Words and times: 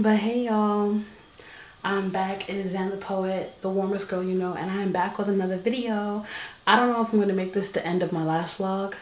But 0.00 0.16
hey 0.16 0.46
y'all, 0.46 0.98
I'm 1.84 2.08
back. 2.08 2.48
It 2.48 2.56
is 2.56 2.72
the 2.72 2.96
Poet, 2.96 3.60
the 3.60 3.68
warmest 3.68 4.08
girl 4.08 4.22
you 4.22 4.32
know, 4.32 4.54
and 4.54 4.70
I'm 4.70 4.92
back 4.92 5.18
with 5.18 5.28
another 5.28 5.58
video. 5.58 6.24
I 6.66 6.76
don't 6.76 6.88
know 6.88 7.02
if 7.02 7.12
I'm 7.12 7.18
going 7.18 7.28
to 7.28 7.34
make 7.34 7.52
this 7.52 7.70
the 7.70 7.86
end 7.86 8.02
of 8.02 8.10
my 8.10 8.24
last 8.24 8.56
vlog 8.56 8.94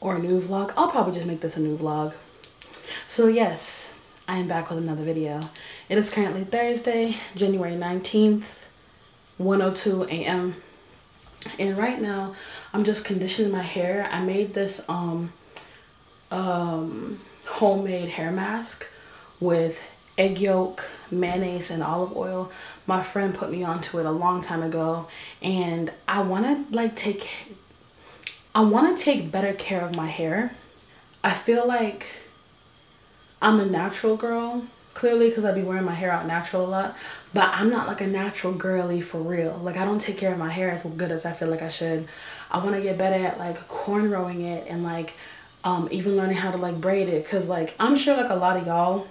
or 0.00 0.14
a 0.14 0.20
new 0.20 0.40
vlog. 0.40 0.72
I'll 0.76 0.92
probably 0.92 1.14
just 1.14 1.26
make 1.26 1.40
this 1.40 1.56
a 1.56 1.60
new 1.60 1.76
vlog. 1.76 2.14
So 3.08 3.26
yes, 3.26 3.92
I 4.28 4.36
am 4.36 4.46
back 4.46 4.70
with 4.70 4.78
another 4.78 5.02
video. 5.02 5.50
It 5.88 5.98
is 5.98 6.08
currently 6.08 6.44
Thursday, 6.44 7.16
January 7.34 7.74
19th, 7.74 8.44
102 9.38 10.04
a.m. 10.04 10.54
And 11.58 11.76
right 11.76 12.00
now, 12.00 12.36
I'm 12.72 12.84
just 12.84 13.04
conditioning 13.04 13.50
my 13.50 13.62
hair. 13.62 14.08
I 14.12 14.22
made 14.22 14.54
this 14.54 14.88
um, 14.88 15.32
um, 16.30 17.18
homemade 17.44 18.10
hair 18.10 18.30
mask 18.30 18.86
with 19.40 19.80
egg 20.18 20.38
yolk, 20.38 20.84
mayonnaise, 21.10 21.70
and 21.70 21.82
olive 21.82 22.16
oil. 22.16 22.52
My 22.86 23.02
friend 23.02 23.34
put 23.34 23.50
me 23.50 23.64
onto 23.64 23.98
it 23.98 24.06
a 24.06 24.10
long 24.10 24.42
time 24.42 24.62
ago, 24.62 25.08
and 25.40 25.90
I 26.06 26.20
want 26.22 26.44
to 26.44 26.74
like 26.74 26.94
take, 26.94 27.28
I 28.54 28.60
want 28.60 28.96
to 28.96 29.02
take 29.02 29.32
better 29.32 29.52
care 29.52 29.82
of 29.82 29.96
my 29.96 30.08
hair. 30.08 30.52
I 31.24 31.32
feel 31.32 31.66
like 31.66 32.06
I'm 33.40 33.60
a 33.60 33.66
natural 33.66 34.16
girl, 34.16 34.64
clearly 34.94 35.30
because 35.30 35.44
I'd 35.44 35.54
be 35.54 35.62
wearing 35.62 35.84
my 35.84 35.94
hair 35.94 36.10
out 36.10 36.26
natural 36.26 36.66
a 36.66 36.68
lot, 36.68 36.96
but 37.32 37.48
I'm 37.54 37.70
not 37.70 37.86
like 37.86 38.00
a 38.00 38.06
natural 38.06 38.52
girly 38.52 39.00
for 39.00 39.18
real. 39.18 39.56
Like 39.62 39.76
I 39.76 39.84
don't 39.84 40.00
take 40.00 40.18
care 40.18 40.32
of 40.32 40.38
my 40.38 40.50
hair 40.50 40.70
as 40.70 40.84
good 40.84 41.10
as 41.10 41.24
I 41.24 41.32
feel 41.32 41.48
like 41.48 41.62
I 41.62 41.68
should. 41.68 42.06
I 42.50 42.58
want 42.58 42.76
to 42.76 42.82
get 42.82 42.98
better 42.98 43.24
at 43.24 43.38
like 43.38 43.68
cornrowing 43.68 44.40
it 44.44 44.66
and 44.68 44.82
like 44.82 45.14
um, 45.64 45.88
even 45.90 46.16
learning 46.16 46.36
how 46.36 46.50
to 46.50 46.58
like 46.58 46.80
braid 46.80 47.08
it 47.08 47.24
because 47.24 47.48
like 47.48 47.74
I'm 47.78 47.96
sure 47.96 48.16
like 48.16 48.30
a 48.30 48.34
lot 48.34 48.56
of 48.56 48.66
y'all 48.66 49.06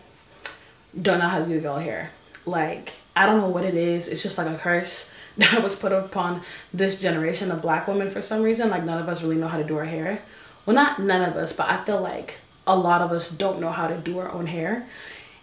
don't 0.99 1.19
know 1.19 1.27
how 1.27 1.39
to 1.39 1.45
do 1.45 1.59
y'all 1.59 1.79
hair. 1.79 2.11
Like, 2.45 2.93
I 3.15 3.25
don't 3.25 3.39
know 3.39 3.49
what 3.49 3.65
it 3.65 3.75
is. 3.75 4.07
It's 4.07 4.23
just 4.23 4.37
like 4.37 4.47
a 4.47 4.57
curse 4.57 5.11
that 5.37 5.63
was 5.63 5.75
put 5.75 5.91
upon 5.91 6.41
this 6.73 6.99
generation 6.99 7.51
of 7.51 7.61
black 7.61 7.87
women 7.87 8.09
for 8.09 8.21
some 8.21 8.41
reason. 8.41 8.69
Like, 8.69 8.83
none 8.83 9.01
of 9.01 9.09
us 9.09 9.21
really 9.21 9.37
know 9.37 9.47
how 9.47 9.57
to 9.57 9.63
do 9.63 9.77
our 9.77 9.85
hair. 9.85 10.21
Well, 10.65 10.75
not 10.75 10.99
none 10.99 11.21
of 11.21 11.35
us, 11.35 11.53
but 11.53 11.69
I 11.69 11.83
feel 11.83 12.01
like 12.01 12.35
a 12.67 12.77
lot 12.77 13.01
of 13.01 13.11
us 13.11 13.31
don't 13.31 13.59
know 13.59 13.71
how 13.71 13.87
to 13.87 13.97
do 13.97 14.19
our 14.19 14.31
own 14.31 14.47
hair. 14.47 14.87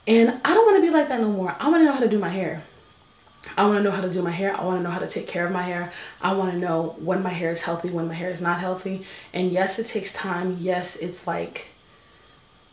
And 0.06 0.40
I 0.44 0.54
don't 0.54 0.64
want 0.66 0.76
to 0.76 0.82
be 0.82 0.90
like 0.90 1.08
that 1.08 1.20
no 1.20 1.30
more. 1.30 1.56
I 1.58 1.68
want 1.68 1.80
to 1.80 1.84
know 1.84 1.92
how 1.92 2.00
to 2.00 2.08
do 2.08 2.18
my 2.18 2.28
hair. 2.28 2.62
I 3.56 3.66
want 3.66 3.78
to 3.78 3.82
know 3.82 3.90
how 3.90 4.02
to 4.02 4.12
do 4.12 4.22
my 4.22 4.30
hair. 4.30 4.56
I 4.56 4.64
want 4.64 4.78
to 4.78 4.82
know 4.82 4.90
how 4.90 4.98
to 4.98 5.08
take 5.08 5.26
care 5.26 5.46
of 5.46 5.52
my 5.52 5.62
hair. 5.62 5.92
I 6.20 6.32
want 6.34 6.52
to 6.52 6.58
know 6.58 6.94
when 6.98 7.22
my 7.22 7.30
hair 7.30 7.50
is 7.52 7.62
healthy, 7.62 7.90
when 7.90 8.08
my 8.08 8.14
hair 8.14 8.30
is 8.30 8.40
not 8.40 8.60
healthy. 8.60 9.04
And 9.32 9.50
yes, 9.50 9.78
it 9.78 9.86
takes 9.86 10.12
time. 10.12 10.58
Yes, 10.60 10.96
it's 10.96 11.26
like 11.26 11.68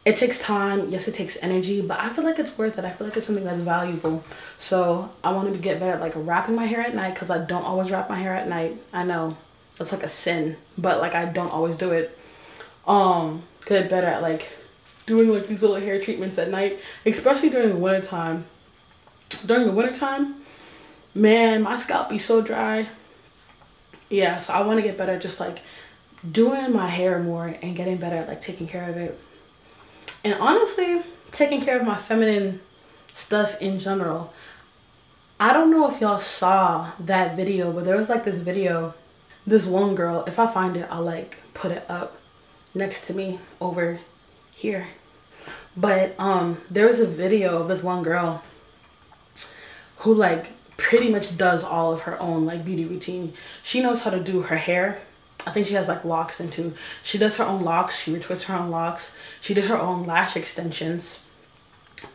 it 0.06 0.18
takes 0.18 0.40
time 0.40 0.90
yes 0.90 1.08
it 1.08 1.16
takes 1.16 1.38
energy 1.42 1.82
but 1.82 2.00
i 2.00 2.10
feel 2.10 2.24
like 2.26 2.38
it's 2.38 2.58
worth 2.58 2.78
it. 2.78 2.86
I 2.86 2.90
feel 2.90 3.08
like 3.08 3.16
it's 3.16 3.26
something 3.26 3.46
that's 3.46 3.62
valuable. 3.62 4.24
So 4.58 5.10
i 5.24 5.32
wanted 5.32 5.54
to 5.54 5.60
get 5.60 5.80
better 5.80 5.94
at 5.94 6.02
like 6.02 6.14
wrapping 6.16 6.56
my 6.56 6.66
hair 6.66 6.82
at 6.82 6.94
night 6.96 7.14
because 7.14 7.30
i 7.30 7.44
don't 7.44 7.64
always 7.64 7.90
wrap 7.92 8.10
my 8.10 8.18
hair 8.18 8.34
at 8.34 8.48
night. 8.48 8.76
I 8.92 9.04
know. 9.04 9.38
That's 9.78 9.92
like 9.92 10.04
a 10.04 10.10
sin 10.10 10.58
but 10.78 11.00
like 11.00 11.16
i 11.16 11.26
don't 11.26 11.52
always 11.52 11.78
do 11.78 11.92
it. 11.92 12.18
Um 12.88 13.44
get 13.66 13.90
better 13.90 14.08
at 14.08 14.22
like 14.22 14.50
doing 15.06 15.30
like 15.30 15.48
these 15.48 15.62
little 15.62 15.78
hair 15.78 16.00
treatments 16.00 16.38
at 16.38 16.50
night 16.50 16.80
especially 17.06 17.50
during 17.50 17.70
the 17.70 17.78
winter 17.78 18.06
time. 18.06 18.46
During 19.46 19.66
the 19.66 19.72
winter 19.72 19.96
time 19.96 20.36
man 21.16 21.62
my 21.62 21.78
scalp 21.78 22.10
be 22.10 22.20
so 22.20 22.42
dry. 22.42 22.88
Yeah 24.10 24.38
so 24.40 24.54
i 24.54 24.62
want 24.62 24.80
to 24.80 24.84
get 24.84 24.98
better 24.98 25.18
just 25.18 25.40
like 25.40 25.60
doing 26.30 26.74
my 26.74 26.88
hair 26.88 27.20
more 27.20 27.56
and 27.62 27.76
getting 27.76 27.98
better 27.98 28.18
at 28.18 28.28
like 28.28 28.42
taking 28.42 28.68
care 28.68 28.90
of 28.90 28.98
it 28.98 29.20
and 30.24 30.36
honestly, 30.36 31.02
taking 31.32 31.62
care 31.62 31.80
of 31.80 31.86
my 31.86 31.96
feminine 31.96 32.60
stuff 33.12 33.62
in 33.62 33.80
general. 33.80 34.34
I 35.40 35.52
don't 35.52 35.72
know 35.72 35.92
if 35.92 36.00
y'all 36.00 36.20
saw 36.20 36.92
that 37.00 37.36
video, 37.36 37.72
but 37.72 37.86
there 37.86 37.98
was 37.98 38.10
like 38.10 38.24
this 38.24 38.38
video, 38.38 38.94
this 39.46 39.66
one 39.66 39.96
girl, 39.96 40.24
if 40.26 40.40
I 40.40 40.48
find 40.48 40.78
it, 40.78 40.88
I'll 40.90 41.04
like 41.04 41.38
put 41.54 41.72
it 41.72 41.86
up 41.90 42.16
next 42.74 43.08
to 43.08 43.14
me 43.14 43.40
over 43.60 44.00
here. 44.52 44.88
But 45.76 46.16
um 46.20 46.60
there 46.70 46.88
was 46.88 47.00
a 47.00 47.08
video 47.08 47.60
of 47.60 47.68
this 47.68 47.84
one 47.84 48.04
girl 48.04 48.44
who 49.98 50.14
like 50.14 50.48
pretty 50.78 51.10
much 51.10 51.38
does 51.38 51.64
all 51.64 51.94
of 51.94 52.02
her 52.02 52.20
own 52.20 52.46
like 52.46 52.64
beauty 52.64 52.86
routine. 52.86 53.34
She 53.64 53.82
knows 53.82 54.04
how 54.04 54.12
to 54.12 54.20
do 54.20 54.44
her 54.44 54.58
hair 54.58 55.00
I 55.46 55.52
think 55.52 55.68
she 55.68 55.74
has 55.74 55.88
like 55.88 56.06
locks 56.06 56.40
into. 56.40 56.74
She 57.04 57.18
does 57.18 57.38
her 57.38 57.44
own 57.44 57.62
locks. 57.62 58.00
She 58.00 58.14
retwists 58.14 58.46
her 58.46 58.56
own 58.56 58.72
locks. 58.72 59.18
She 59.42 59.54
did 59.54 59.66
her 59.66 59.78
own 59.78 60.06
lash 60.06 60.38
extensions. 60.38 61.24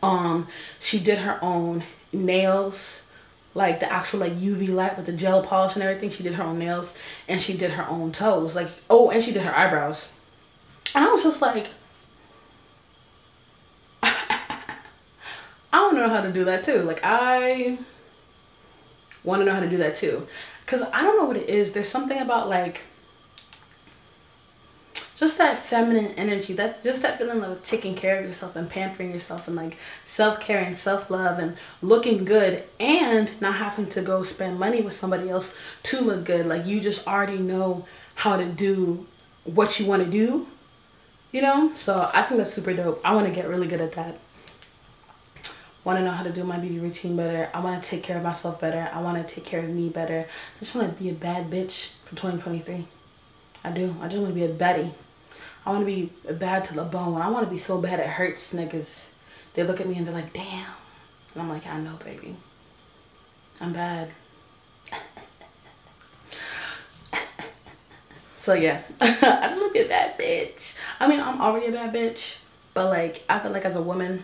Um, 0.01 0.47
she 0.79 0.99
did 0.99 1.19
her 1.19 1.39
own 1.43 1.83
nails, 2.11 3.07
like 3.53 3.79
the 3.79 3.91
actual 3.91 4.21
like 4.21 4.33
UV 4.33 4.69
light 4.69 4.97
with 4.97 5.05
the 5.05 5.13
gel 5.13 5.43
polish 5.43 5.75
and 5.75 5.83
everything. 5.83 6.09
She 6.09 6.23
did 6.23 6.35
her 6.35 6.43
own 6.43 6.57
nails 6.57 6.97
and 7.27 7.41
she 7.41 7.55
did 7.55 7.71
her 7.71 7.87
own 7.87 8.11
toes. 8.11 8.55
Like 8.55 8.69
oh, 8.89 9.11
and 9.11 9.23
she 9.23 9.31
did 9.31 9.43
her 9.43 9.55
eyebrows. 9.55 10.13
And 10.95 11.05
I 11.05 11.11
was 11.11 11.21
just 11.21 11.41
like, 11.41 11.67
I 14.03 14.73
don't 15.71 15.95
know 15.95 16.09
how 16.09 16.21
to 16.21 16.31
do 16.31 16.45
that 16.45 16.63
too. 16.63 16.81
Like 16.81 17.01
I 17.03 17.77
want 19.23 19.41
to 19.41 19.45
know 19.45 19.53
how 19.53 19.59
to 19.59 19.69
do 19.69 19.77
that 19.77 19.97
too, 19.97 20.27
cause 20.65 20.81
I 20.81 21.03
don't 21.03 21.17
know 21.17 21.25
what 21.25 21.37
it 21.37 21.47
is. 21.47 21.73
There's 21.73 21.89
something 21.89 22.19
about 22.19 22.49
like 22.49 22.81
just 25.19 25.37
that 25.37 25.59
feminine 25.59 26.13
energy 26.17 26.53
that 26.53 26.81
just 26.81 27.01
that 27.01 27.17
feeling 27.17 27.43
of 27.43 27.63
taking 27.65 27.93
care 27.93 28.19
of 28.19 28.25
yourself 28.25 28.55
and 28.55 28.69
pampering 28.69 29.11
yourself 29.11 29.47
and 29.47 29.55
like 29.55 29.77
self-care 30.05 30.59
and 30.59 30.77
self-love 30.77 31.37
and 31.39 31.57
looking 31.81 32.23
good 32.23 32.63
and 32.79 33.39
not 33.41 33.55
having 33.55 33.87
to 33.87 34.01
go 34.01 34.23
spend 34.23 34.57
money 34.57 34.81
with 34.81 34.93
somebody 34.93 35.29
else 35.29 35.55
to 35.83 35.99
look 35.99 36.23
good. 36.23 36.45
Like 36.45 36.65
you 36.65 36.79
just 36.79 37.05
already 37.05 37.37
know 37.37 37.85
how 38.15 38.37
to 38.37 38.45
do 38.45 39.05
what 39.43 39.79
you 39.79 39.85
want 39.85 40.03
to 40.03 40.09
do 40.09 40.47
you 41.31 41.41
know? 41.41 41.71
So 41.75 42.09
i 42.13 42.21
think 42.21 42.39
that's 42.39 42.53
super 42.53 42.73
dope. 42.73 43.01
I 43.05 43.13
want 43.13 43.27
to 43.27 43.33
get 43.33 43.47
really 43.47 43.67
good 43.67 43.81
at 43.81 43.93
that. 43.93 44.17
Want 45.83 45.99
to 45.99 46.03
know 46.03 46.11
how 46.11 46.23
to 46.23 46.31
do 46.31 46.43
my 46.43 46.57
beauty 46.57 46.79
routine 46.79 47.15
better. 47.15 47.49
I 47.53 47.59
want 47.61 47.81
to 47.81 47.89
take 47.89 48.03
care 48.03 48.17
of 48.17 48.23
myself 48.23 48.59
better. 48.59 48.89
I 48.93 49.01
want 49.01 49.25
to 49.25 49.35
take 49.35 49.45
care 49.45 49.59
of 49.59 49.69
me 49.69 49.89
better. 49.89 50.25
I 50.27 50.59
just 50.59 50.75
want 50.75 50.95
to 50.95 51.01
be 51.01 51.09
a 51.09 51.13
bad 51.13 51.49
bitch 51.49 51.91
for 52.05 52.15
2023 52.15 52.85
i 53.61 53.71
do. 53.71 53.95
I 54.01 54.07
just 54.07 54.21
want 54.21 54.33
to 54.33 54.35
be 54.35 54.45
a 54.45 54.49
baddie 54.49 54.91
I 55.69 55.71
want 55.71 55.85
to 55.85 55.85
be 55.85 56.09
bad 56.33 56.65
to 56.65 56.73
the 56.73 56.83
bone. 56.83 57.21
I 57.21 57.29
want 57.29 57.45
to 57.45 57.51
be 57.51 57.59
so 57.59 57.79
bad 57.79 57.99
it 57.99 58.07
hurts 58.07 58.55
niggas. 58.55 59.11
They 59.53 59.61
look 59.61 59.79
at 59.79 59.87
me 59.87 59.97
and 59.97 60.07
they're 60.07 60.15
like, 60.15 60.33
damn. 60.33 60.65
And 61.35 61.43
I'm 61.43 61.47
like, 61.47 61.67
I 61.67 61.79
know, 61.79 61.93
baby. 62.03 62.35
I'm 63.61 63.71
bad. 63.71 64.09
so 68.39 68.55
yeah, 68.55 68.81
I 68.99 69.09
just 69.11 69.61
want 69.61 69.71
to 69.71 69.79
be 69.79 69.85
a 69.85 69.87
bad 69.87 70.17
bitch. 70.17 70.75
I 70.99 71.07
mean, 71.07 71.19
I'm 71.19 71.39
already 71.39 71.67
a 71.67 71.71
bad 71.71 71.93
bitch, 71.93 72.39
but 72.73 72.85
like, 72.85 73.23
I 73.29 73.37
feel 73.37 73.51
like 73.51 73.65
as 73.65 73.75
a 73.75 73.81
woman, 73.83 74.23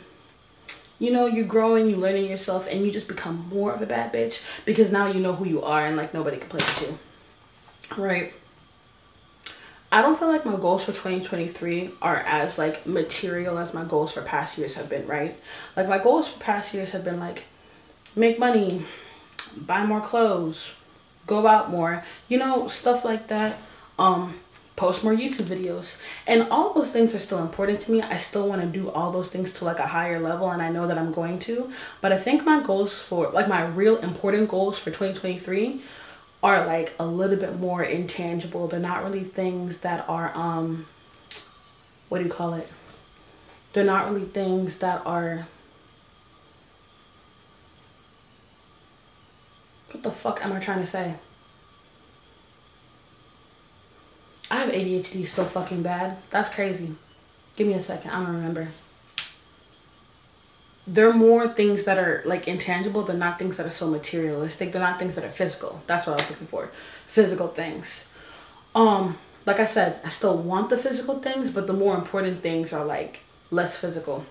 you 0.97 1.11
know, 1.11 1.27
you're 1.27 1.45
growing, 1.45 1.87
you're 1.87 1.99
learning 1.99 2.25
yourself, 2.25 2.67
and 2.67 2.83
you 2.83 2.91
just 2.91 3.07
become 3.07 3.47
more 3.53 3.71
of 3.71 3.83
a 3.83 3.85
bad 3.85 4.11
bitch 4.11 4.43
because 4.65 4.91
now 4.91 5.05
you 5.11 5.19
know 5.19 5.33
who 5.33 5.45
you 5.45 5.61
are 5.61 5.85
and 5.85 5.95
like 5.95 6.11
nobody 6.11 6.37
can 6.37 6.49
play 6.49 6.57
with 6.57 6.81
you. 6.81 8.03
Right? 8.03 8.33
I 9.95 10.01
don't 10.01 10.19
feel 10.19 10.27
like 10.27 10.45
my 10.45 10.57
goals 10.57 10.83
for 10.83 10.91
2023 10.91 11.89
are 12.01 12.17
as 12.17 12.57
like 12.57 12.85
material 12.85 13.57
as 13.57 13.73
my 13.73 13.85
goals 13.85 14.11
for 14.11 14.21
past 14.21 14.57
years 14.57 14.75
have 14.75 14.89
been, 14.89 15.07
right? 15.07 15.33
Like 15.77 15.87
my 15.87 15.99
goals 15.99 16.27
for 16.27 16.37
past 16.43 16.73
years 16.73 16.91
have 16.91 17.05
been 17.05 17.17
like 17.17 17.45
make 18.13 18.37
money, 18.37 18.85
buy 19.55 19.85
more 19.85 20.01
clothes, 20.01 20.69
go 21.27 21.47
out 21.47 21.69
more, 21.69 22.03
you 22.27 22.37
know, 22.37 22.67
stuff 22.67 23.05
like 23.05 23.27
that. 23.27 23.57
Um 23.97 24.33
post 24.75 25.01
more 25.01 25.13
YouTube 25.13 25.45
videos. 25.45 26.01
And 26.27 26.49
all 26.51 26.73
those 26.73 26.91
things 26.91 27.15
are 27.15 27.19
still 27.19 27.41
important 27.41 27.79
to 27.79 27.93
me. 27.93 28.01
I 28.01 28.17
still 28.17 28.49
want 28.49 28.63
to 28.63 28.67
do 28.67 28.91
all 28.91 29.13
those 29.13 29.31
things 29.31 29.53
to 29.53 29.63
like 29.63 29.79
a 29.79 29.87
higher 29.87 30.19
level 30.19 30.51
and 30.51 30.61
I 30.61 30.69
know 30.69 30.87
that 30.87 30.97
I'm 30.97 31.13
going 31.13 31.39
to. 31.47 31.71
But 32.01 32.11
I 32.11 32.17
think 32.17 32.43
my 32.43 32.61
goals 32.61 32.99
for 33.01 33.29
like 33.29 33.47
my 33.47 33.65
real 33.67 33.95
important 33.99 34.49
goals 34.49 34.77
for 34.77 34.89
2023 34.89 35.81
are 36.45 36.63
like 36.63 36.93
a 36.99 37.05
little 37.05 37.37
bit 37.37 37.59
more 37.59 37.81
intangible. 37.81 38.67
They're 38.67 38.79
not 38.79 39.03
really 39.03 39.23
things 39.23 39.79
that 39.79 40.07
are 40.07 40.31
um 40.35 40.85
what 42.07 42.19
do 42.19 42.25
you 42.25 42.31
call 42.31 42.53
it? 42.53 42.71
They're 43.73 43.83
not 43.83 44.11
really 44.11 44.25
things 44.25 44.77
that 44.77 45.01
are 45.07 45.47
What 49.89 50.03
the 50.03 50.11
fuck 50.11 50.45
am 50.45 50.53
I 50.53 50.59
trying 50.59 50.81
to 50.81 50.87
say? 50.87 51.15
I 54.51 54.57
have 54.57 54.69
ADHD 54.69 55.25
so 55.25 55.45
fucking 55.45 55.81
bad. 55.81 56.17
That's 56.29 56.49
crazy. 56.49 56.91
Give 57.55 57.65
me 57.65 57.73
a 57.73 57.81
second. 57.81 58.11
I 58.11 58.23
don't 58.23 58.35
remember 58.35 58.67
they're 60.87 61.13
more 61.13 61.47
things 61.47 61.85
that 61.85 61.97
are 61.97 62.21
like 62.25 62.47
intangible 62.47 63.01
they're 63.01 63.17
not 63.17 63.39
things 63.39 63.57
that 63.57 63.65
are 63.65 63.71
so 63.71 63.87
materialistic 63.87 64.71
they're 64.71 64.81
not 64.81 64.99
things 64.99 65.15
that 65.15 65.23
are 65.23 65.29
physical. 65.29 65.81
That's 65.87 66.05
what 66.05 66.13
i 66.13 66.21
was 66.21 66.29
looking 66.29 66.47
for. 66.47 66.67
Physical 67.07 67.47
things. 67.47 68.11
Um 68.73 69.17
like 69.45 69.59
i 69.59 69.65
said 69.65 69.99
i 70.03 70.09
still 70.09 70.37
want 70.37 70.69
the 70.69 70.77
physical 70.77 71.19
things 71.19 71.51
but 71.51 71.67
the 71.67 71.73
more 71.73 71.95
important 71.95 72.39
things 72.39 72.73
are 72.73 72.85
like 72.85 73.21
less 73.51 73.77
physical. 73.77 74.25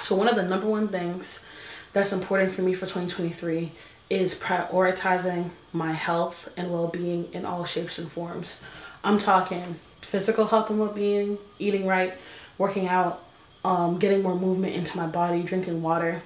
So 0.00 0.16
one 0.16 0.28
of 0.28 0.36
the 0.36 0.42
number 0.42 0.66
one 0.66 0.88
things 0.88 1.46
that's 1.92 2.12
important 2.12 2.52
for 2.52 2.62
me 2.62 2.74
for 2.74 2.86
2023 2.86 3.72
is 4.10 4.34
prioritizing 4.34 5.50
my 5.72 5.92
health 5.92 6.48
and 6.56 6.72
well-being 6.72 7.32
in 7.32 7.44
all 7.44 7.64
shapes 7.64 7.98
and 7.98 8.10
forms. 8.10 8.62
I'm 9.04 9.18
talking 9.18 9.76
physical 10.00 10.46
health 10.46 10.70
and 10.70 10.78
well-being, 10.78 11.38
eating 11.58 11.86
right, 11.86 12.14
working 12.56 12.88
out, 12.88 13.22
um, 13.68 13.98
getting 13.98 14.22
more 14.22 14.34
movement 14.34 14.74
into 14.74 14.96
my 14.96 15.06
body, 15.06 15.42
drinking 15.42 15.82
water, 15.82 16.22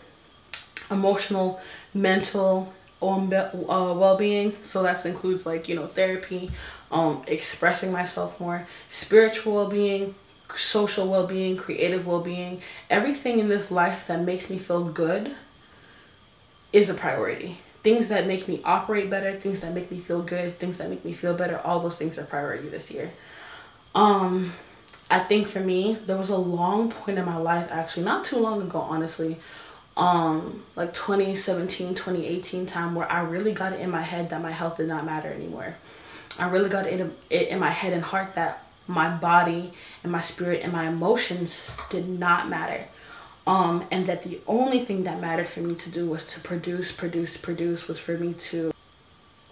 emotional, 0.93 1.61
mental, 1.93 2.73
um, 3.03 3.33
uh, 3.33 3.93
well-being. 3.95 4.55
So 4.63 4.85
that 4.85 5.05
includes 5.05 5.45
like 5.45 5.69
you 5.69 5.75
know 5.75 5.89
therapy, 5.89 6.53
um, 6.93 7.25
expressing 7.27 7.91
myself 7.91 8.41
more, 8.41 8.69
spiritual 8.89 9.55
well-being, 9.55 10.15
social 10.55 11.09
well-being, 11.09 11.57
creative 11.57 12.07
well-being, 12.07 12.63
everything 12.89 13.41
in 13.41 13.49
this 13.49 13.73
life 13.73 14.07
that 14.07 14.21
makes 14.21 14.49
me 14.49 14.59
feel 14.59 14.85
good 14.85 15.33
is 16.73 16.89
a 16.89 16.95
priority. 16.95 17.59
Things 17.83 18.09
that 18.11 18.29
make 18.29 18.47
me 18.47 18.61
operate 18.65 19.11
better, 19.11 19.33
things 19.33 19.63
that 19.63 19.75
make 19.75 19.91
me 19.91 19.99
feel 19.99 20.23
good, 20.23 20.57
things 20.59 20.79
that 20.79 20.89
make 20.89 21.05
me 21.05 21.13
feel 21.13 21.35
better, 21.35 21.59
all 21.65 21.81
those 21.81 21.99
things 21.99 22.17
are 22.21 22.23
priority 22.25 22.69
this 22.69 22.93
year. 22.93 23.11
Um 23.97 24.53
I 25.13 25.19
think 25.19 25.49
for 25.49 25.61
me, 25.61 25.99
there 26.07 26.17
was 26.17 26.31
a 26.31 26.37
long 26.37 26.91
point 26.91 27.19
in 27.19 27.25
my 27.25 27.37
life 27.37 27.69
actually, 27.71 28.05
not 28.05 28.25
too 28.25 28.39
long 28.39 28.63
ago 28.63 28.79
honestly, 28.81 29.37
um 29.97 30.63
like 30.75 30.95
2017, 30.95 31.95
2018 31.95 32.67
time 32.67 32.95
where 32.95 33.11
I 33.11 33.21
really 33.21 33.53
got 33.53 33.73
it 33.73 33.81
in 33.81 33.91
my 33.91 34.03
head 34.03 34.31
that 34.31 34.41
my 34.41 34.53
health 34.53 34.79
did 34.79 34.89
not 34.89 35.05
matter 35.05 35.29
anymore. 35.29 35.75
I 36.39 36.49
really 36.49 36.71
got 36.71 36.87
it 36.87 36.99
in, 36.99 37.13
it 37.29 37.49
in 37.49 37.59
my 37.61 37.71
head 37.71 37.93
and 37.93 38.03
heart 38.03 38.35
that 38.37 38.65
my 38.89 39.09
body 39.15 39.73
and 40.03 40.11
my 40.11 40.23
spirit 40.23 40.61
and 40.63 40.73
my 40.73 40.89
emotions 40.89 41.71
did 41.91 42.09
not 42.09 42.49
matter 42.49 42.85
um, 43.47 43.85
and 43.91 44.07
that 44.07 44.23
the 44.23 44.41
only 44.47 44.81
thing 44.81 45.05
that 45.05 45.21
mattered 45.21 45.49
for 45.49 45.61
me 45.61 45.75
to 45.75 45.91
do 45.91 46.09
was 46.09 46.27
to 46.33 46.41
produce, 46.41 46.93
produce, 46.93 47.37
produce, 47.37 47.89
was 47.89 47.99
for 47.99 48.17
me 48.17 48.35
to 48.35 48.73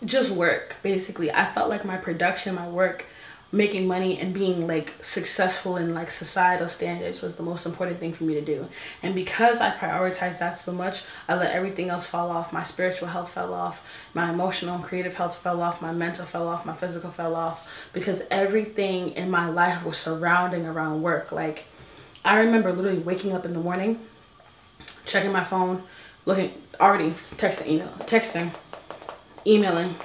just 0.04 0.30
work, 0.30 0.76
basically. 0.82 1.30
I 1.30 1.44
felt 1.44 1.68
like 1.68 1.84
my 1.84 1.96
production, 1.96 2.54
my 2.54 2.68
work, 2.68 3.06
making 3.52 3.86
money 3.86 4.16
and 4.18 4.32
being 4.32 4.66
like 4.66 4.94
successful 5.02 5.76
in 5.76 5.92
like 5.92 6.10
societal 6.10 6.68
standards 6.68 7.20
was 7.20 7.34
the 7.36 7.42
most 7.42 7.66
important 7.66 7.98
thing 7.98 8.12
for 8.12 8.24
me 8.24 8.34
to 8.34 8.40
do. 8.40 8.68
And 9.02 9.14
because 9.14 9.60
I 9.60 9.70
prioritized 9.70 10.38
that 10.38 10.56
so 10.56 10.72
much, 10.72 11.02
I 11.28 11.34
let 11.34 11.52
everything 11.52 11.88
else 11.88 12.06
fall 12.06 12.30
off. 12.30 12.52
My 12.52 12.62
spiritual 12.62 13.08
health 13.08 13.32
fell 13.32 13.52
off, 13.52 13.88
my 14.14 14.30
emotional 14.30 14.76
and 14.76 14.84
creative 14.84 15.16
health 15.16 15.36
fell 15.36 15.60
off, 15.62 15.82
my 15.82 15.92
mental 15.92 16.26
fell 16.26 16.46
off, 16.46 16.64
my 16.64 16.74
physical 16.74 17.10
fell 17.10 17.34
off 17.34 17.68
because 17.92 18.22
everything 18.30 19.12
in 19.12 19.30
my 19.30 19.48
life 19.48 19.84
was 19.84 19.96
surrounding 19.96 20.64
around 20.64 21.02
work. 21.02 21.32
Like 21.32 21.64
I 22.24 22.38
remember 22.38 22.72
literally 22.72 22.98
waking 22.98 23.32
up 23.32 23.44
in 23.44 23.52
the 23.52 23.60
morning, 23.60 23.98
checking 25.06 25.32
my 25.32 25.44
phone, 25.44 25.82
looking 26.24 26.52
already 26.78 27.10
texting, 27.36 27.66
email, 27.66 27.88
texting, 28.00 28.52
emailing, 29.44 29.96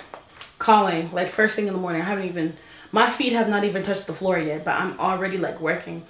calling. 0.58 1.12
Like 1.12 1.28
first 1.28 1.56
thing 1.56 1.68
in 1.68 1.74
the 1.74 1.80
morning, 1.80 2.02
I 2.02 2.06
haven't 2.06 2.26
even 2.26 2.54
my 2.96 3.10
feet 3.10 3.34
have 3.34 3.50
not 3.50 3.66
even 3.66 3.84
touched 3.84 4.08
the 4.08 4.14
floor 4.14 4.40
yet, 4.40 4.64
but 4.64 4.80
I'm 4.80 4.98
already 5.02 5.38
like 5.38 5.60
working. 5.60 6.04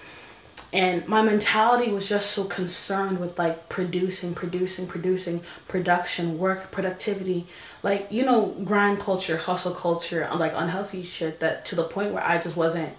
And 0.71 1.07
my 1.07 1.23
mentality 1.23 1.91
was 1.91 2.07
just 2.07 2.29
so 2.29 2.43
concerned 2.43 3.19
with 3.19 3.39
like 3.39 3.69
producing, 3.69 4.35
producing, 4.35 4.85
producing, 4.85 5.41
production, 5.67 6.37
work, 6.37 6.69
productivity, 6.69 7.47
like 7.81 8.11
you 8.11 8.23
know, 8.23 8.55
grind 8.63 8.99
culture, 8.99 9.37
hustle 9.37 9.73
culture, 9.73 10.29
like 10.35 10.53
unhealthy 10.55 11.01
shit. 11.01 11.39
That 11.39 11.65
to 11.65 11.75
the 11.75 11.85
point 11.85 12.13
where 12.13 12.23
I 12.23 12.37
just 12.37 12.55
wasn't 12.55 12.93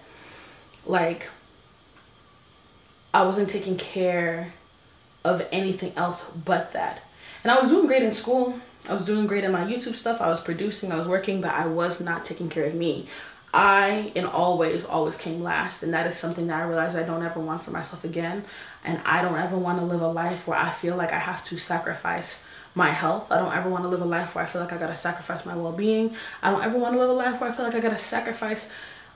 like 0.85 1.29
I 3.13 3.23
wasn't 3.23 3.49
taking 3.49 3.77
care 3.77 4.51
of 5.23 5.47
anything 5.53 5.93
else 5.95 6.29
but 6.43 6.73
that. 6.73 7.03
And 7.41 7.53
I 7.53 7.61
was 7.61 7.69
doing 7.69 7.87
great 7.87 8.03
in 8.03 8.11
school. 8.11 8.59
I 8.89 8.93
was 8.93 9.05
doing 9.05 9.27
great 9.27 9.45
in 9.45 9.53
my 9.53 9.63
YouTube 9.63 9.95
stuff. 9.95 10.19
I 10.19 10.27
was 10.27 10.41
producing, 10.41 10.91
I 10.91 10.97
was 10.97 11.07
working, 11.07 11.39
but 11.39 11.51
I 11.51 11.67
was 11.67 12.01
not 12.01 12.25
taking 12.25 12.49
care 12.49 12.65
of 12.65 12.75
me. 12.75 13.07
I, 13.53 14.11
in 14.13 14.25
all 14.25 14.57
ways, 14.57 14.85
always 14.85 15.17
came 15.17 15.41
last. 15.41 15.83
And 15.83 15.93
that 15.93 16.07
is 16.07 16.15
something 16.15 16.47
that 16.47 16.61
I 16.61 16.67
realized 16.67 16.97
I 16.97 17.03
don't 17.03 17.23
ever 17.23 17.39
want 17.39 17.63
for 17.63 17.71
myself 17.71 18.03
again. 18.03 18.43
And 18.83 18.99
I 19.05 19.21
don't 19.21 19.37
ever 19.37 19.57
want 19.57 19.79
to 19.79 19.85
live 19.85 20.01
a 20.01 20.07
life 20.07 20.47
where 20.47 20.57
I 20.57 20.69
feel 20.69 20.95
like 20.95 21.11
I 21.11 21.19
have 21.19 21.43
to 21.45 21.57
sacrifice 21.57 22.43
my 22.75 22.89
health. 22.89 23.31
I 23.31 23.37
don't 23.37 23.53
ever 23.53 23.69
want 23.69 23.83
to 23.83 23.89
live 23.89 24.01
a 24.01 24.05
life 24.05 24.35
where 24.35 24.43
I 24.43 24.47
feel 24.47 24.61
like 24.61 24.71
I 24.71 24.77
got 24.77 24.87
to 24.87 24.95
sacrifice 24.95 25.45
my 25.45 25.55
well 25.55 25.71
being. 25.71 26.15
I 26.43 26.51
don't 26.51 26.63
ever 26.63 26.77
want 26.77 26.95
to 26.95 26.99
live 26.99 27.09
a 27.09 27.13
life 27.13 27.41
where 27.41 27.49
I 27.49 27.53
feel 27.53 27.65
like 27.65 27.75
I 27.75 27.79
got 27.79 27.89
to 27.89 27.97
sacrifice 27.97 28.71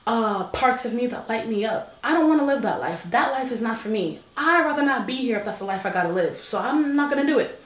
uh, 0.06 0.44
parts 0.48 0.84
of 0.84 0.92
me 0.92 1.06
that 1.06 1.28
light 1.28 1.48
me 1.48 1.64
up. 1.64 1.96
I 2.02 2.12
don't 2.12 2.28
want 2.28 2.40
to 2.40 2.46
live 2.46 2.62
that 2.62 2.80
life. 2.80 3.04
That 3.10 3.32
life 3.32 3.52
is 3.52 3.62
not 3.62 3.78
for 3.78 3.88
me. 3.88 4.18
I'd 4.36 4.64
rather 4.64 4.82
not 4.82 5.06
be 5.06 5.14
here 5.14 5.38
if 5.38 5.44
that's 5.44 5.60
the 5.60 5.64
life 5.64 5.86
I 5.86 5.92
gotta 5.92 6.08
live. 6.08 6.38
So 6.38 6.58
I'm 6.58 6.96
not 6.96 7.10
gonna 7.10 7.26
do 7.26 7.38
it. 7.38 7.60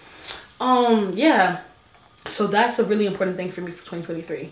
Um, 0.61 1.13
yeah. 1.17 1.61
So 2.27 2.47
that's 2.47 2.79
a 2.79 2.85
really 2.85 3.07
important 3.07 3.37
thing 3.37 3.51
for 3.51 3.61
me 3.61 3.73
for 3.73 3.85
2023. 3.85 4.51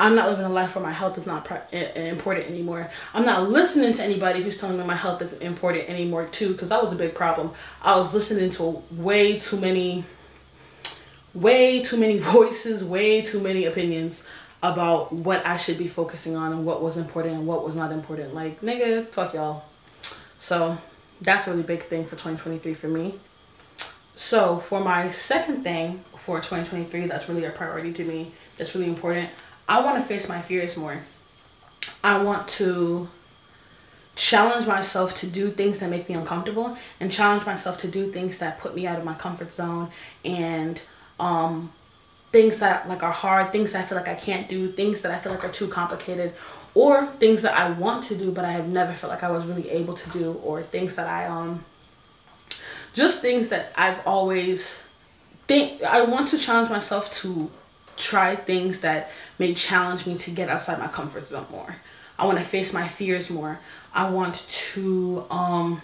I'm 0.00 0.14
not 0.14 0.30
living 0.30 0.46
a 0.46 0.48
life 0.48 0.74
where 0.74 0.82
my 0.82 0.92
health 0.92 1.18
is 1.18 1.26
not 1.26 1.46
important 1.72 2.46
anymore. 2.46 2.90
I'm 3.12 3.26
not 3.26 3.50
listening 3.50 3.92
to 3.92 4.02
anybody 4.02 4.42
who's 4.42 4.56
telling 4.56 4.78
me 4.78 4.84
my 4.84 4.94
health 4.94 5.20
isn't 5.20 5.42
important 5.42 5.90
anymore 5.90 6.24
too, 6.32 6.52
because 6.52 6.70
that 6.70 6.82
was 6.82 6.90
a 6.90 6.96
big 6.96 7.14
problem. 7.14 7.50
I 7.82 7.96
was 7.96 8.14
listening 8.14 8.48
to 8.52 8.82
way 8.92 9.38
too 9.38 9.60
many, 9.60 10.04
way 11.34 11.82
too 11.82 11.98
many 11.98 12.18
voices, 12.36 12.82
way 12.82 13.20
too 13.20 13.40
many 13.40 13.66
opinions 13.66 14.26
about 14.62 15.12
what 15.12 15.44
I 15.44 15.58
should 15.58 15.76
be 15.76 15.86
focusing 15.86 16.34
on 16.34 16.52
and 16.52 16.64
what 16.64 16.82
was 16.82 16.96
important 16.96 17.34
and 17.34 17.46
what 17.46 17.66
was 17.66 17.76
not 17.76 17.92
important. 17.92 18.34
Like, 18.34 18.62
nigga, 18.62 19.06
fuck 19.06 19.34
y'all. 19.34 19.64
So 20.38 20.78
that's 21.20 21.46
a 21.46 21.50
really 21.50 21.62
big 21.62 21.82
thing 21.82 22.04
for 22.04 22.12
2023 22.12 22.72
for 22.72 22.88
me. 22.88 23.16
So 24.16 24.56
for 24.56 24.80
my 24.80 25.10
second 25.10 25.62
thing 25.62 25.98
for 26.16 26.38
2023 26.38 27.06
that's 27.06 27.28
really 27.28 27.44
a 27.44 27.50
priority 27.50 27.92
to 27.92 28.04
me, 28.04 28.32
that's 28.56 28.74
really 28.74 28.88
important, 28.88 29.28
I 29.70 29.80
want 29.82 29.98
to 29.98 30.02
face 30.02 30.28
my 30.28 30.42
fears 30.42 30.76
more. 30.76 30.98
I 32.02 32.20
want 32.20 32.48
to 32.58 33.08
challenge 34.16 34.66
myself 34.66 35.16
to 35.20 35.28
do 35.28 35.48
things 35.48 35.78
that 35.78 35.88
make 35.88 36.08
me 36.08 36.16
uncomfortable 36.16 36.76
and 36.98 37.12
challenge 37.12 37.46
myself 37.46 37.80
to 37.82 37.88
do 37.88 38.10
things 38.10 38.38
that 38.38 38.58
put 38.58 38.74
me 38.74 38.88
out 38.88 38.98
of 38.98 39.04
my 39.04 39.14
comfort 39.14 39.52
zone 39.52 39.88
and 40.24 40.82
um, 41.20 41.70
things 42.32 42.58
that 42.58 42.88
like 42.88 43.04
are 43.04 43.12
hard, 43.12 43.52
things 43.52 43.72
that 43.72 43.84
I 43.84 43.86
feel 43.86 43.96
like 43.96 44.08
I 44.08 44.16
can't 44.16 44.48
do, 44.48 44.66
things 44.66 45.02
that 45.02 45.12
I 45.12 45.18
feel 45.20 45.30
like 45.30 45.44
are 45.44 45.52
too 45.52 45.68
complicated, 45.68 46.34
or 46.74 47.06
things 47.06 47.42
that 47.42 47.56
I 47.56 47.70
want 47.70 48.04
to 48.06 48.16
do 48.16 48.32
but 48.32 48.44
I 48.44 48.50
have 48.50 48.68
never 48.68 48.92
felt 48.92 49.12
like 49.12 49.22
I 49.22 49.30
was 49.30 49.46
really 49.46 49.70
able 49.70 49.94
to 49.94 50.10
do, 50.10 50.32
or 50.42 50.62
things 50.62 50.96
that 50.96 51.06
I 51.06 51.26
um 51.26 51.64
just 52.92 53.22
things 53.22 53.50
that 53.50 53.72
I've 53.76 54.04
always 54.04 54.82
think 55.46 55.80
I 55.84 56.02
want 56.02 56.26
to 56.30 56.38
challenge 56.38 56.70
myself 56.70 57.14
to 57.22 57.48
try 57.96 58.34
things 58.34 58.80
that 58.80 59.10
may 59.40 59.54
challenge 59.54 60.06
me 60.06 60.16
to 60.18 60.30
get 60.30 60.50
outside 60.50 60.78
my 60.78 60.86
comfort 60.86 61.26
zone 61.26 61.46
more. 61.50 61.74
I 62.18 62.26
want 62.26 62.38
to 62.38 62.44
face 62.44 62.74
my 62.74 62.86
fears 62.86 63.30
more. 63.30 63.58
I 63.94 64.10
want 64.10 64.46
to 64.74 65.24
um 65.30 65.82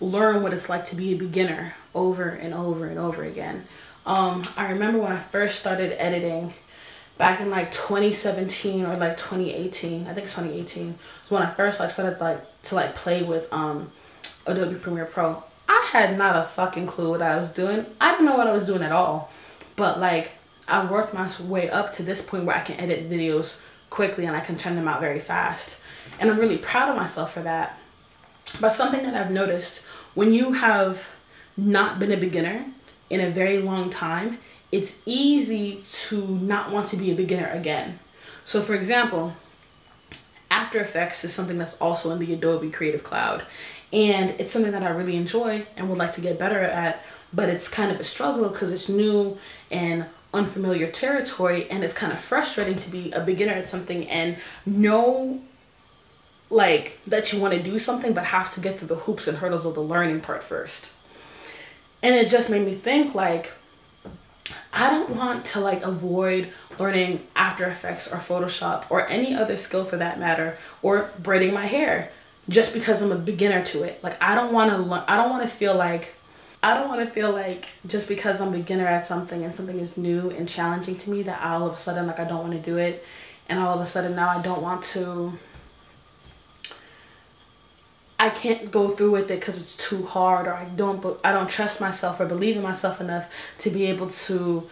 learn 0.00 0.42
what 0.42 0.52
it's 0.52 0.68
like 0.68 0.84
to 0.86 0.96
be 0.96 1.14
a 1.14 1.16
beginner 1.16 1.74
over 1.94 2.28
and 2.28 2.52
over 2.52 2.86
and 2.86 2.98
over 2.98 3.24
again. 3.24 3.64
Um, 4.04 4.44
I 4.56 4.70
remember 4.70 4.98
when 4.98 5.12
I 5.12 5.18
first 5.18 5.58
started 5.58 5.98
editing 5.98 6.52
back 7.16 7.40
in 7.40 7.50
like 7.50 7.72
2017 7.72 8.84
or 8.84 8.96
like 8.96 9.16
2018. 9.16 10.02
I 10.02 10.12
think 10.12 10.26
it's 10.26 10.34
2018 10.34 10.96
when 11.30 11.42
I 11.42 11.50
first 11.50 11.80
like 11.80 11.90
started 11.90 12.20
like 12.20 12.40
to 12.64 12.74
like 12.74 12.94
play 12.94 13.22
with 13.22 13.50
um 13.50 13.90
Adobe 14.46 14.74
Premiere 14.74 15.06
Pro. 15.06 15.42
I 15.66 15.88
had 15.90 16.18
not 16.18 16.36
a 16.36 16.42
fucking 16.42 16.86
clue 16.86 17.08
what 17.08 17.22
I 17.22 17.38
was 17.38 17.50
doing. 17.50 17.86
I 17.98 18.10
didn't 18.10 18.26
know 18.26 18.36
what 18.36 18.46
I 18.46 18.52
was 18.52 18.66
doing 18.66 18.82
at 18.82 18.92
all. 18.92 19.32
But 19.76 19.98
like 19.98 20.30
I 20.68 20.84
worked 20.86 21.14
my 21.14 21.30
way 21.42 21.68
up 21.68 21.92
to 21.94 22.02
this 22.02 22.22
point 22.22 22.44
where 22.44 22.56
I 22.56 22.60
can 22.60 22.80
edit 22.80 23.10
videos 23.10 23.60
quickly 23.90 24.24
and 24.26 24.36
I 24.36 24.40
can 24.40 24.56
turn 24.56 24.76
them 24.76 24.88
out 24.88 25.00
very 25.00 25.20
fast. 25.20 25.80
And 26.18 26.30
I'm 26.30 26.38
really 26.38 26.58
proud 26.58 26.88
of 26.88 26.96
myself 26.96 27.34
for 27.34 27.40
that. 27.40 27.78
But 28.60 28.70
something 28.70 29.02
that 29.02 29.14
I've 29.14 29.30
noticed 29.30 29.82
when 30.14 30.32
you 30.32 30.52
have 30.52 31.08
not 31.56 31.98
been 31.98 32.12
a 32.12 32.16
beginner 32.16 32.64
in 33.10 33.20
a 33.20 33.30
very 33.30 33.58
long 33.60 33.90
time, 33.90 34.38
it's 34.72 35.02
easy 35.06 35.82
to 35.84 36.26
not 36.26 36.70
want 36.72 36.88
to 36.88 36.96
be 36.96 37.10
a 37.10 37.14
beginner 37.14 37.48
again. 37.52 37.98
So 38.44 38.60
for 38.62 38.74
example, 38.74 39.34
After 40.50 40.80
Effects 40.80 41.24
is 41.24 41.32
something 41.32 41.58
that's 41.58 41.76
also 41.80 42.10
in 42.10 42.18
the 42.18 42.32
Adobe 42.32 42.70
Creative 42.70 43.02
Cloud. 43.02 43.42
And 43.92 44.30
it's 44.40 44.52
something 44.52 44.72
that 44.72 44.82
I 44.82 44.88
really 44.88 45.16
enjoy 45.16 45.66
and 45.76 45.88
would 45.88 45.98
like 45.98 46.14
to 46.14 46.20
get 46.20 46.38
better 46.38 46.58
at, 46.58 47.04
but 47.32 47.48
it's 47.48 47.68
kind 47.68 47.92
of 47.92 48.00
a 48.00 48.04
struggle 48.04 48.48
because 48.48 48.72
it's 48.72 48.88
new 48.88 49.38
and 49.70 50.06
unfamiliar 50.34 50.90
territory 50.90 51.68
and 51.70 51.84
it's 51.84 51.94
kind 51.94 52.12
of 52.12 52.18
frustrating 52.18 52.76
to 52.76 52.90
be 52.90 53.10
a 53.12 53.20
beginner 53.20 53.52
at 53.52 53.68
something 53.68 54.08
and 54.08 54.36
know 54.66 55.40
like 56.50 56.98
that 57.06 57.32
you 57.32 57.40
want 57.40 57.54
to 57.54 57.62
do 57.62 57.78
something 57.78 58.12
but 58.12 58.24
have 58.24 58.52
to 58.52 58.60
get 58.60 58.78
through 58.78 58.88
the 58.88 58.94
hoops 58.94 59.26
and 59.26 59.38
hurdles 59.38 59.64
of 59.64 59.74
the 59.74 59.80
learning 59.80 60.20
part 60.20 60.44
first 60.44 60.90
and 62.02 62.14
it 62.14 62.28
just 62.28 62.50
made 62.50 62.64
me 62.64 62.74
think 62.74 63.14
like 63.14 63.52
I 64.72 64.90
don't 64.90 65.10
want 65.16 65.46
to 65.46 65.60
like 65.60 65.82
avoid 65.82 66.48
learning 66.78 67.20
After 67.36 67.64
Effects 67.64 68.12
or 68.12 68.18
Photoshop 68.18 68.84
or 68.90 69.08
any 69.08 69.34
other 69.34 69.56
skill 69.56 69.84
for 69.84 69.96
that 69.96 70.18
matter 70.18 70.58
or 70.82 71.10
braiding 71.22 71.54
my 71.54 71.66
hair. 71.66 72.10
just 72.48 72.74
because 72.74 73.00
I'm 73.00 73.12
a 73.12 73.16
beginner 73.16 73.64
to 73.66 73.84
it. 73.84 74.02
Like 74.02 74.20
I 74.22 74.34
don't 74.34 74.52
want 74.52 74.70
to. 74.70 75.10
I 75.10 75.16
don't 75.16 75.30
want 75.30 75.44
to 75.44 75.48
feel 75.48 75.74
like 75.74 76.14
I 76.64 76.72
don't 76.72 76.88
want 76.88 77.06
to 77.06 77.06
feel 77.06 77.30
like 77.30 77.66
just 77.86 78.08
because 78.08 78.40
I'm 78.40 78.48
a 78.48 78.52
beginner 78.52 78.86
at 78.86 79.04
something 79.04 79.44
and 79.44 79.54
something 79.54 79.78
is 79.78 79.98
new 79.98 80.30
and 80.30 80.48
challenging 80.48 80.96
to 80.96 81.10
me 81.10 81.22
that 81.24 81.44
all 81.44 81.66
of 81.66 81.74
a 81.74 81.76
sudden 81.76 82.06
like 82.06 82.18
I 82.18 82.24
don't 82.24 82.40
want 82.40 82.54
to 82.54 82.58
do 82.58 82.78
it. 82.78 83.04
And 83.50 83.58
all 83.58 83.74
of 83.74 83.82
a 83.82 83.86
sudden 83.86 84.16
now 84.16 84.30
I 84.30 84.40
don't 84.40 84.62
want 84.62 84.82
to 84.94 85.34
I 88.18 88.30
can't 88.30 88.70
go 88.70 88.88
through 88.88 89.10
with 89.10 89.30
it 89.30 89.40
because 89.40 89.60
it's 89.60 89.76
too 89.76 90.06
hard 90.06 90.46
or 90.46 90.54
I 90.54 90.64
don't 90.64 91.04
I 91.22 91.32
don't 91.32 91.50
trust 91.50 91.82
myself 91.82 92.18
or 92.18 92.24
believe 92.24 92.56
in 92.56 92.62
myself 92.62 92.98
enough 92.98 93.30
to 93.58 93.68
be 93.68 93.84
able 93.84 94.08
to 94.08 94.66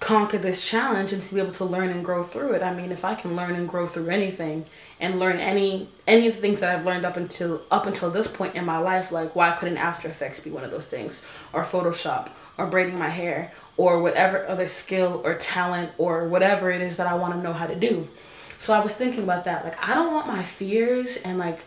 conquer 0.00 0.38
this 0.38 0.68
challenge 0.68 1.12
and 1.12 1.20
to 1.20 1.34
be 1.34 1.40
able 1.40 1.52
to 1.52 1.64
learn 1.64 1.88
and 1.88 2.04
grow 2.04 2.22
through 2.22 2.52
it. 2.52 2.62
I 2.62 2.74
mean, 2.74 2.92
if 2.92 3.04
I 3.04 3.14
can 3.14 3.34
learn 3.34 3.54
and 3.54 3.68
grow 3.68 3.86
through 3.86 4.08
anything 4.08 4.66
and 5.00 5.18
learn 5.18 5.38
any 5.38 5.88
any 6.06 6.28
of 6.28 6.36
the 6.36 6.40
things 6.40 6.60
that 6.60 6.74
I've 6.74 6.84
learned 6.84 7.04
up 7.04 7.16
until 7.16 7.62
up 7.70 7.86
until 7.86 8.10
this 8.10 8.28
point 8.28 8.54
in 8.54 8.64
my 8.64 8.78
life, 8.78 9.10
like 9.10 9.34
why 9.34 9.50
couldn't 9.52 9.78
After 9.78 10.08
Effects 10.08 10.40
be 10.40 10.50
one 10.50 10.64
of 10.64 10.70
those 10.70 10.88
things, 10.88 11.26
or 11.52 11.64
Photoshop, 11.64 12.30
or 12.56 12.66
braiding 12.66 12.98
my 12.98 13.08
hair, 13.08 13.52
or 13.76 14.00
whatever 14.02 14.46
other 14.46 14.68
skill 14.68 15.22
or 15.24 15.34
talent 15.34 15.90
or 15.98 16.28
whatever 16.28 16.70
it 16.70 16.80
is 16.80 16.96
that 16.98 17.06
I 17.06 17.14
want 17.14 17.34
to 17.34 17.40
know 17.40 17.52
how 17.52 17.66
to 17.66 17.76
do. 17.76 18.06
So 18.58 18.74
I 18.74 18.80
was 18.80 18.96
thinking 18.96 19.22
about 19.22 19.44
that. 19.44 19.64
Like 19.64 19.82
I 19.88 19.94
don't 19.94 20.12
want 20.12 20.26
my 20.26 20.42
fears 20.42 21.16
and 21.18 21.38
like 21.38 21.60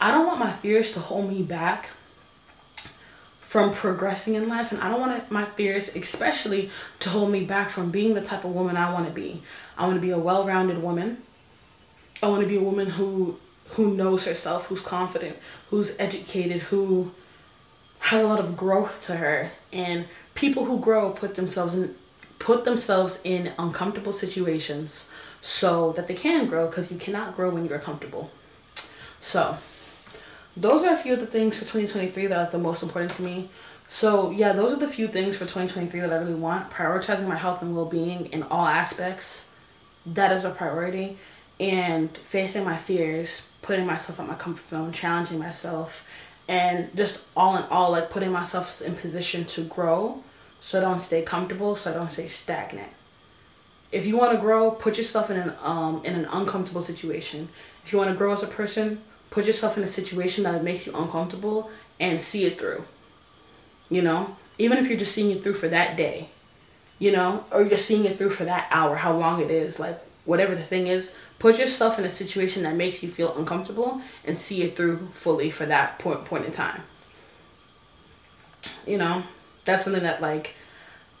I 0.00 0.10
don't 0.10 0.26
want 0.26 0.38
my 0.38 0.52
fears 0.52 0.92
to 0.92 1.00
hold 1.00 1.28
me 1.28 1.42
back 1.42 1.88
from 3.54 3.72
progressing 3.72 4.34
in 4.34 4.48
life 4.48 4.72
and 4.72 4.80
I 4.80 4.90
don't 4.90 4.98
want 4.98 5.30
my 5.30 5.44
fears 5.44 5.94
especially 5.94 6.72
to 6.98 7.10
hold 7.10 7.30
me 7.30 7.44
back 7.44 7.70
from 7.70 7.92
being 7.92 8.14
the 8.14 8.20
type 8.20 8.44
of 8.44 8.52
woman 8.52 8.76
I 8.76 8.92
want 8.92 9.06
to 9.06 9.12
be. 9.12 9.42
I 9.78 9.86
want 9.86 9.94
to 9.94 10.00
be 10.00 10.10
a 10.10 10.18
well-rounded 10.18 10.82
woman. 10.82 11.18
I 12.20 12.26
want 12.26 12.42
to 12.42 12.48
be 12.48 12.56
a 12.56 12.60
woman 12.60 12.90
who 12.90 13.38
who 13.76 13.94
knows 13.94 14.24
herself, 14.24 14.66
who's 14.66 14.80
confident, 14.80 15.36
who's 15.70 15.94
educated, 16.00 16.62
who 16.62 17.12
has 18.00 18.24
a 18.24 18.26
lot 18.26 18.40
of 18.40 18.56
growth 18.56 19.06
to 19.06 19.18
her 19.18 19.52
and 19.72 20.06
people 20.34 20.64
who 20.64 20.80
grow 20.80 21.12
put 21.12 21.36
themselves 21.36 21.74
in 21.74 21.94
put 22.40 22.64
themselves 22.64 23.20
in 23.22 23.52
uncomfortable 23.56 24.12
situations 24.12 25.08
so 25.42 25.92
that 25.92 26.08
they 26.08 26.14
can 26.14 26.46
grow 26.46 26.66
because 26.66 26.90
you 26.90 26.98
cannot 26.98 27.36
grow 27.36 27.50
when 27.50 27.64
you're 27.66 27.78
comfortable. 27.78 28.32
So, 29.20 29.58
those 30.56 30.84
are 30.84 30.94
a 30.94 30.96
few 30.96 31.14
of 31.14 31.20
the 31.20 31.26
things 31.26 31.56
for 31.56 31.62
2023 31.62 32.26
that 32.28 32.48
are 32.48 32.50
the 32.50 32.58
most 32.58 32.82
important 32.82 33.12
to 33.12 33.22
me. 33.22 33.48
So 33.88 34.30
yeah, 34.30 34.52
those 34.52 34.72
are 34.72 34.78
the 34.78 34.88
few 34.88 35.08
things 35.08 35.36
for 35.36 35.44
2023 35.44 36.00
that 36.00 36.12
I 36.12 36.16
really 36.16 36.34
want. 36.34 36.70
Prioritizing 36.70 37.28
my 37.28 37.36
health 37.36 37.62
and 37.62 37.74
well-being 37.74 38.26
in 38.26 38.42
all 38.44 38.66
aspects. 38.66 39.54
That 40.06 40.32
is 40.32 40.44
a 40.44 40.50
priority. 40.50 41.18
And 41.60 42.16
facing 42.16 42.64
my 42.64 42.76
fears, 42.76 43.50
putting 43.62 43.86
myself 43.86 44.18
out 44.20 44.28
my 44.28 44.34
comfort 44.34 44.68
zone, 44.68 44.92
challenging 44.92 45.38
myself, 45.38 46.08
and 46.48 46.94
just 46.96 47.24
all 47.36 47.56
in 47.56 47.62
all, 47.70 47.92
like 47.92 48.10
putting 48.10 48.32
myself 48.32 48.82
in 48.82 48.94
position 48.96 49.44
to 49.46 49.64
grow 49.64 50.22
so 50.60 50.78
I 50.78 50.80
don't 50.80 51.00
stay 51.00 51.22
comfortable, 51.22 51.76
so 51.76 51.90
I 51.90 51.94
don't 51.94 52.10
stay 52.10 52.26
stagnant. 52.26 52.88
If 53.92 54.06
you 54.06 54.16
want 54.16 54.32
to 54.32 54.38
grow, 54.38 54.70
put 54.70 54.96
yourself 54.96 55.30
in 55.30 55.36
an 55.36 55.52
um 55.62 56.02
in 56.04 56.14
an 56.14 56.26
uncomfortable 56.32 56.82
situation. 56.82 57.48
If 57.84 57.92
you 57.92 57.98
want 57.98 58.10
to 58.10 58.16
grow 58.16 58.32
as 58.32 58.42
a 58.42 58.46
person, 58.46 59.02
put 59.34 59.46
yourself 59.46 59.76
in 59.76 59.82
a 59.82 59.88
situation 59.88 60.44
that 60.44 60.62
makes 60.62 60.86
you 60.86 60.94
uncomfortable 60.94 61.68
and 61.98 62.20
see 62.20 62.44
it 62.44 62.56
through. 62.56 62.84
You 63.90 64.00
know, 64.00 64.36
even 64.58 64.78
if 64.78 64.88
you're 64.88 64.98
just 64.98 65.12
seeing 65.12 65.32
it 65.32 65.42
through 65.42 65.54
for 65.54 65.66
that 65.66 65.96
day, 65.96 66.28
you 67.00 67.10
know, 67.10 67.44
or 67.50 67.62
you're 67.62 67.76
seeing 67.76 68.04
it 68.04 68.16
through 68.16 68.30
for 68.30 68.44
that 68.44 68.68
hour, 68.70 68.94
how 68.94 69.16
long 69.16 69.42
it 69.42 69.50
is, 69.50 69.80
like 69.80 69.98
whatever 70.24 70.54
the 70.54 70.62
thing 70.62 70.86
is, 70.86 71.16
put 71.40 71.58
yourself 71.58 71.98
in 71.98 72.04
a 72.04 72.10
situation 72.10 72.62
that 72.62 72.76
makes 72.76 73.02
you 73.02 73.08
feel 73.08 73.36
uncomfortable 73.36 74.00
and 74.24 74.38
see 74.38 74.62
it 74.62 74.76
through 74.76 74.98
fully 75.08 75.50
for 75.50 75.66
that 75.66 75.98
point 75.98 76.24
point 76.24 76.44
in 76.44 76.52
time. 76.52 76.82
You 78.86 78.98
know, 78.98 79.24
that's 79.64 79.82
something 79.82 80.04
that 80.04 80.22
like 80.22 80.54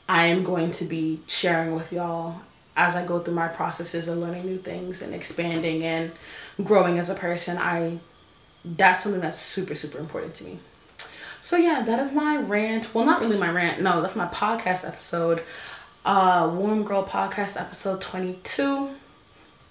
I 0.08 0.26
am 0.26 0.44
going 0.44 0.70
to 0.72 0.84
be 0.84 1.20
sharing 1.26 1.74
with 1.74 1.92
y'all 1.92 2.42
as 2.76 2.94
I 2.94 3.04
go 3.04 3.18
through 3.18 3.34
my 3.34 3.48
processes 3.48 4.06
of 4.06 4.18
learning 4.18 4.46
new 4.46 4.58
things 4.58 5.02
and 5.02 5.12
expanding 5.12 5.82
and 5.82 6.12
growing 6.62 6.98
as 6.98 7.10
a 7.10 7.14
person, 7.14 7.58
I 7.58 7.98
that's 8.64 9.02
something 9.02 9.20
that's 9.20 9.40
super 9.40 9.74
super 9.74 9.98
important 9.98 10.34
to 10.36 10.44
me. 10.44 10.58
So 11.42 11.56
yeah, 11.56 11.82
that 11.82 11.98
is 12.00 12.12
my 12.12 12.38
rant. 12.38 12.94
Well, 12.94 13.04
not 13.04 13.20
really 13.20 13.36
my 13.36 13.50
rant. 13.50 13.82
No, 13.82 14.00
that's 14.00 14.16
my 14.16 14.26
podcast 14.26 14.86
episode. 14.86 15.42
Uh, 16.04 16.50
Warm 16.54 16.84
Girl 16.84 17.04
Podcast 17.04 17.60
episode 17.60 18.00
22. 18.00 18.90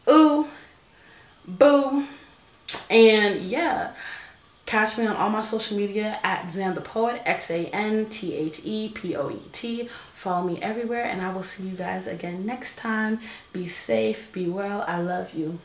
Ooh. 0.10 0.48
Boo. 1.48 2.08
And 2.90 3.42
yeah, 3.42 3.92
catch 4.66 4.98
me 4.98 5.06
on 5.06 5.16
all 5.16 5.30
my 5.30 5.42
social 5.42 5.78
media 5.78 6.20
at 6.24 6.46
Xanthe 6.46 6.84
Poet, 6.84 7.22
X 7.26 7.50
A 7.50 7.66
N 7.68 8.06
T 8.08 8.36
H 8.36 8.62
E 8.64 8.90
P 8.94 9.16
O 9.16 9.30
E 9.30 9.42
T. 9.52 9.90
Follow 10.14 10.48
me 10.48 10.62
everywhere, 10.62 11.04
and 11.04 11.22
I 11.22 11.34
will 11.34 11.44
see 11.44 11.64
you 11.64 11.76
guys 11.76 12.08
again 12.08 12.46
next 12.46 12.78
time. 12.78 13.20
Be 13.52 13.68
safe, 13.68 14.32
be 14.32 14.48
well. 14.48 14.86
I 14.88 15.02
love 15.02 15.34
you. 15.34 15.60